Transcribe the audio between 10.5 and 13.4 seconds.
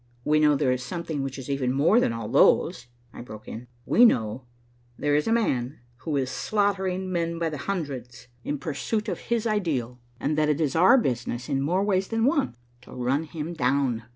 is our business, in more ways than one, to run